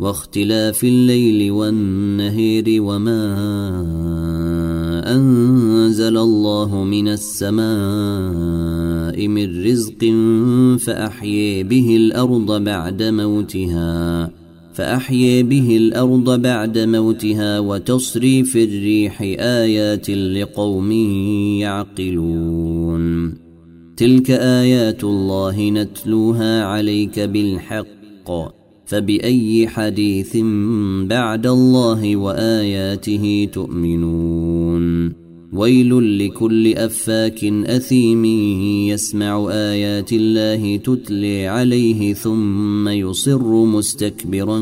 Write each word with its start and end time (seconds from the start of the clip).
واختلاف 0.00 0.84
الليل 0.84 1.50
والنهير 1.50 2.82
وما 2.82 3.24
أنزل 5.16 6.16
الله 6.18 6.84
من 6.84 7.08
السماء 7.08 7.68
من 9.28 9.66
رزق 9.66 10.12
فأحيي 10.84 11.62
به 11.62 11.96
الأرض 11.96 12.64
بعد 12.64 13.02
موتها 13.02 14.30
فأحيي 14.72 15.42
به 15.42 15.76
الأرض 15.76 16.42
بعد 16.42 16.78
موتها 16.78 17.58
وتصريف 17.58 18.56
الريح 18.56 19.22
آيات 19.40 20.10
لقوم 20.10 20.92
يعقلون. 21.60 23.34
تلك 23.96 24.30
آيات 24.30 25.04
الله 25.04 25.70
نتلوها 25.70 26.64
عليك 26.64 27.20
بالحق. 27.20 28.59
فبأي 28.90 29.68
حديث 29.68 30.36
بعد 31.06 31.46
الله 31.46 32.16
وآياته 32.16 33.48
تؤمنون؟ 33.52 35.12
ويل 35.52 36.18
لكل 36.18 36.72
أفاك 36.74 37.44
أثيم 37.44 38.24
يسمع 38.90 39.48
آيات 39.50 40.12
الله 40.12 40.76
تتلي 40.76 41.48
عليه 41.48 42.14
ثم 42.14 42.88
يصر 42.88 43.64
مستكبرا 43.64 44.58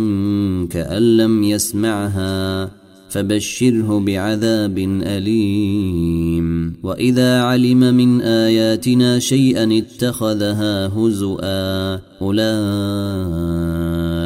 كأن 0.70 1.16
لم 1.16 1.42
يسمعها 1.42 2.70
فبشره 3.08 4.00
بعذاب 4.00 4.78
أليم. 5.02 6.76
وإذا 6.82 7.40
علم 7.40 7.94
من 7.94 8.20
آياتنا 8.20 9.18
شيئا 9.18 9.78
اتخذها 9.78 10.86
هزؤا 10.86 11.98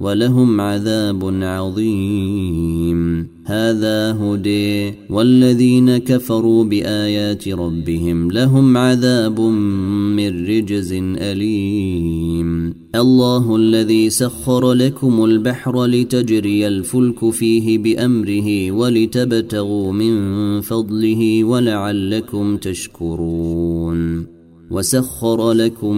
ولهم 0.00 0.60
عذاب 0.60 1.42
عظيم. 1.42 3.28
هذا 3.44 4.12
هدي 4.12 4.94
والذين 5.10 5.98
كفروا 5.98 6.64
بآيات 6.64 7.48
ربهم. 7.48 8.30
لهم 8.30 8.76
عذاب 8.76 9.40
من 9.40 10.46
رجز 10.46 10.92
أليم. 11.16 12.74
الله 12.94 13.56
الذي 13.56 14.10
سخر 14.10 14.72
لكم 14.72 15.24
البحر 15.24 15.86
لتجري 15.86 16.66
الفلك 16.66 17.30
فيه 17.30 17.78
بأمره 17.78 18.70
ولتبتغوا 18.70 19.92
من 19.92 20.60
فضله 20.60 21.44
ولعلكم 21.44 22.56
تشكرون. 22.56 24.39
وسخر 24.70 25.52
لكم 25.52 25.96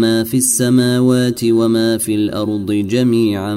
ما 0.00 0.24
في 0.24 0.36
السماوات 0.36 1.40
وما 1.44 1.98
في 1.98 2.14
الأرض 2.14 2.72
جميعا 2.72 3.56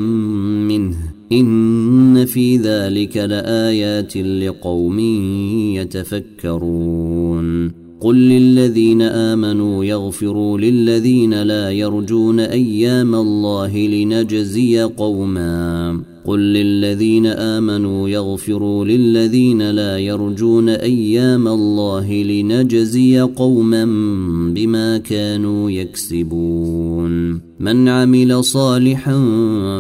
منه. 0.70 0.96
إن 1.32 2.26
في 2.26 2.58
ذلك 2.58 3.18
لآيات 3.18 4.18
لقوم 4.18 5.00
يتفكرون. 5.80 7.72
قل 8.02 8.16
للذين 8.16 9.02
آمنوا 9.02 9.86
يغفروا 9.86 10.58
للذين 10.58 11.44
لا 11.44 11.72
يرجون 11.72 12.40
أيام 12.40 13.16
الله 13.16 13.78
لنجزي 13.78 14.82
قوما. 14.82 16.13
قل 16.26 16.40
للذين 16.40 17.26
آمنوا 17.26 18.10
يغفروا 18.10 18.86
للذين 18.86 19.72
لا 19.72 19.98
يرجون 19.98 20.70
أيام 20.70 21.48
الله 21.48 22.14
لنجزي 22.14 23.20
قوما 23.20 23.86
بما 24.56 24.98
كانوا 24.98 25.72
يكسبون. 25.72 27.42
من 27.60 27.90
عمل 27.90 28.44
صالحا 28.44 29.22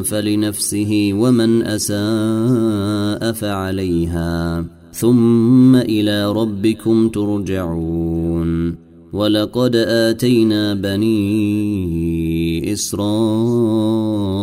فلنفسه 0.05 1.09
ومن 1.13 1.63
أساء 1.63 3.31
فعليها. 3.31 4.65
ثم 4.91 5.75
إلى 5.75 6.31
ربكم 6.31 7.09
ترجعون. 7.09 8.75
ولقد 9.13 9.75
آتينا 9.75 10.73
بني 10.73 12.73
إسرائيل 12.73 14.42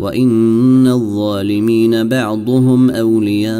وان 0.00 0.86
الظالمين 0.86 2.08
بعضهم 2.08 2.90
اولياء 2.90 3.58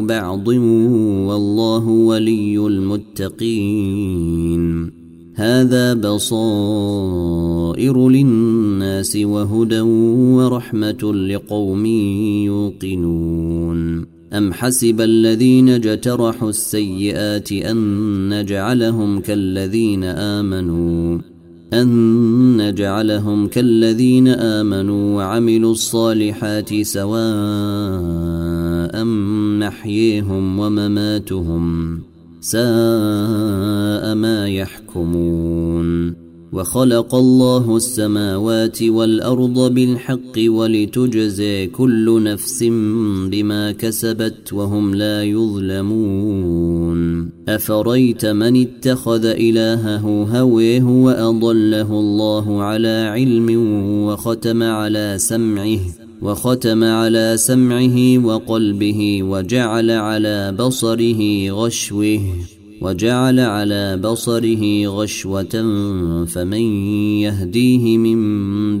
بعض 0.00 0.48
والله 1.28 1.88
ولي 1.88 2.66
المتقين 2.66 4.26
هذا 5.34 5.94
بصائر 5.94 7.28
للناس 8.08 9.16
وهدى 9.16 9.80
ورحمه 9.80 11.12
لقوم 11.14 11.86
يوقنون 12.46 14.06
ام 14.32 14.52
حسب 14.52 15.00
الذين 15.00 15.68
اجترحوا 15.68 16.50
السيئات 16.50 17.52
ان 17.52 18.40
نجعلهم 18.40 19.20
كالذين 19.20 20.04
امنوا 20.04 21.18
أن 21.72 22.56
نجعلهم 22.56 23.46
كالذين 23.46 24.28
آمنوا 24.28 25.16
وعملوا 25.16 25.72
الصالحات 25.72 26.82
سواء 26.82 27.16
محييهم 29.60 30.58
ومماتهم 30.58 32.00
ساء 32.40 34.14
ما 34.14 34.48
يحكمون. 34.48 36.25
وخلق 36.56 37.14
الله 37.14 37.76
السماوات 37.76 38.82
والأرض 38.82 39.74
بالحق 39.74 40.36
ولتجزي 40.38 41.66
كل 41.66 42.22
نفس 42.22 42.62
بما 43.30 43.72
كسبت 43.72 44.52
وهم 44.52 44.94
لا 44.94 45.22
يظلمون. 45.24 47.00
أفريت 47.48 48.26
من 48.26 48.60
اتخذ 48.60 49.24
إلهه 49.24 50.24
هويه 50.40 50.82
وأضله 50.82 52.00
الله 52.00 52.62
على 52.62 53.10
علم 53.14 53.48
وختم 54.06 54.62
على 54.62 55.14
سمعه 55.18 55.78
وختم 56.22 56.84
على 56.84 57.34
سمعه 57.36 58.18
وقلبه 58.18 59.22
وجعل 59.22 59.90
على 59.90 60.52
بصره 60.58 61.50
غشوه. 61.50 62.20
وجعل 62.82 63.40
على 63.40 63.96
بصره 63.96 64.86
غشوة 64.86 65.62
فمن 66.24 66.62
يهديه 67.20 67.98
من 67.98 68.20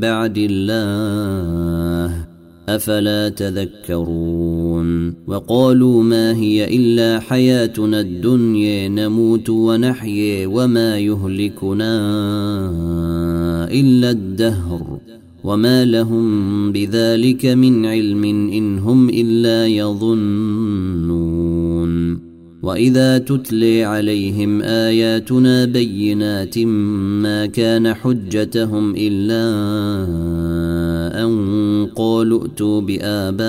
بعد 0.00 0.38
الله 0.38 2.26
أفلا 2.68 3.28
تذكرون 3.28 5.14
وقالوا 5.26 6.02
ما 6.02 6.36
هي 6.36 6.76
إلا 6.76 7.20
حياتنا 7.20 8.00
الدنيا 8.00 8.88
نموت 8.88 9.50
ونحيي 9.50 10.46
وما 10.46 10.98
يهلكنا 10.98 11.96
إلا 13.70 14.10
الدهر. 14.10 14.98
وما 15.44 15.84
لهم 15.84 16.72
بذلك 16.72 17.46
من 17.46 17.86
علم 17.86 18.24
إن 18.24 18.78
هم 18.78 19.08
إلا 19.08 19.66
يظنون. 19.66 21.55
وإذا 22.66 23.18
تتلي 23.18 23.84
عليهم 23.84 24.62
آياتنا 24.62 25.64
بينات 25.64 26.58
ما 26.58 27.46
كان 27.46 27.94
حجتهم 27.94 28.94
إلا 28.96 29.44
أن 31.24 31.86
قالوا 31.96 32.42
ائتوا 32.42 32.80
بآبائنا 32.80 33.46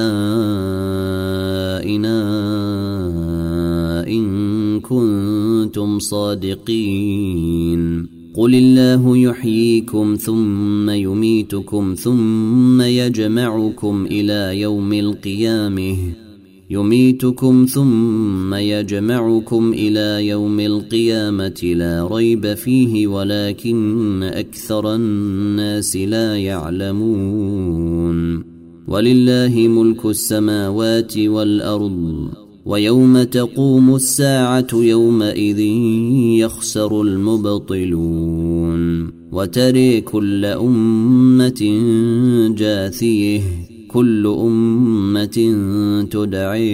إن 4.08 4.80
كنتم 4.80 6.00
صادقين. 6.00 7.38
قل 8.36 8.56
الله 8.56 9.18
يحييكم 9.18 10.18
ثم 10.22 10.90
يميتكم 10.90 11.96
ثم 12.00 12.82
يجمعكم 12.82 14.08
إلى 14.12 14.62
يوم 14.62 14.94
القيامة. 14.94 16.27
يميتكم 16.70 17.66
ثم 17.70 18.54
يجمعكم 18.54 19.74
إلى 19.74 20.28
يوم 20.28 20.60
القيامة 20.60 21.62
لا 21.64 22.08
ريب 22.12 22.54
فيه 22.54 23.08
ولكن 23.08 24.24
أكثر 24.24 24.96
الناس 24.96 25.96
لا 25.96 26.38
يعلمون. 26.38 28.18
ولله 28.88 29.68
ملك 29.68 30.06
السماوات 30.06 31.18
والأرض 31.18 32.30
ويوم 32.66 33.24
تقوم 33.24 33.96
الساعة 33.96 34.68
يومئذ 34.74 35.60
يخسر 36.40 37.02
المبطلون. 37.02 38.78
وتري 39.32 40.02
كل 40.02 40.46
أمة 40.46 41.62
جاثيه 42.58 43.67
كل 43.88 44.28
أمة 44.28 45.56
تدعي 46.12 46.72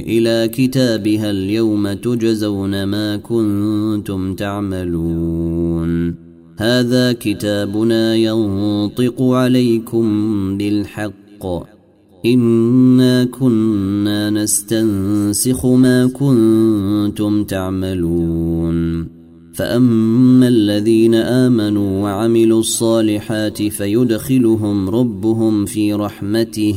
إلى 0.00 0.48
كتابها 0.48 1.30
اليوم 1.30 1.92
تجزون 1.92 2.84
ما 2.84 3.16
كنتم 3.16 4.34
تعملون. 4.34 6.14
هذا 6.58 7.12
كتابنا 7.12 8.14
ينطق 8.14 9.22
عليكم 9.22 10.06
بالحق. 10.58 11.66
إنا 12.26 13.24
كنا 13.24 14.30
نستنسخ 14.30 15.66
ما 15.66 16.06
كنتم 16.06 17.44
تعملون. 17.44 19.15
فاما 19.56 20.48
الذين 20.48 21.14
امنوا 21.14 22.02
وعملوا 22.02 22.60
الصالحات 22.60 23.62
فيدخلهم 23.62 24.90
ربهم 24.90 25.64
في 25.64 25.92
رحمته 25.92 26.74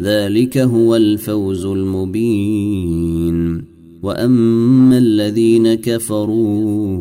ذلك 0.00 0.58
هو 0.58 0.96
الفوز 0.96 1.66
المبين 1.66 3.64
واما 4.02 4.98
الذين 4.98 5.74
كفروا 5.74 6.92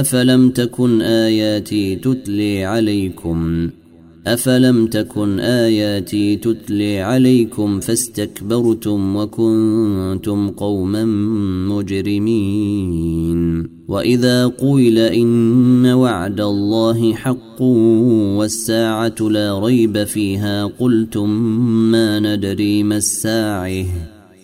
افلم 0.00 0.50
تكن 0.50 1.02
اياتي 1.02 1.96
تتلي 1.96 2.64
عليكم 2.64 3.70
افلم 4.26 4.86
تكن 4.86 5.40
اياتي 5.40 6.36
تتلي 6.36 7.00
عليكم 7.00 7.80
فاستكبرتم 7.80 9.16
وكنتم 9.16 10.50
قوما 10.50 11.04
مجرمين 11.68 13.40
واذا 13.88 14.46
قيل 14.46 14.98
ان 14.98 15.86
وعد 15.86 16.40
الله 16.40 17.14
حق 17.14 17.62
والساعة 18.36 19.14
لا 19.20 19.58
ريب 19.58 20.04
فيها 20.04 20.64
قلتم 20.64 21.30
ما 21.90 22.20
ندري 22.20 22.82
ما 22.82 22.96
الساعة 22.96 23.84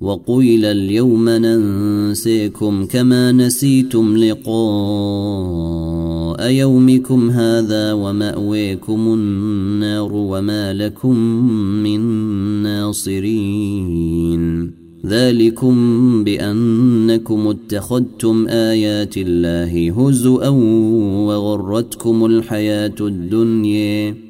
وقيل 0.00 0.64
اليوم 0.64 1.28
ننسيكم 1.28 2.84
كما 2.86 3.32
نسيتم 3.32 4.16
لقاء 4.16 4.50
يومكم 6.50 7.30
هذا 7.30 7.92
ومأويكم 7.92 9.14
النار 9.14 10.12
وما 10.12 10.72
لكم 10.72 11.16
من 11.82 12.00
ناصرين. 12.62 14.40
ذلكم 15.06 15.74
بأنكم 16.24 17.48
اتخذتم 17.48 18.46
آيات 18.48 19.16
الله 19.16 19.90
هزوا 19.90 20.48
وغرتكم 21.28 22.24
الحياة 22.24 22.94
الدنيا. 23.00 24.29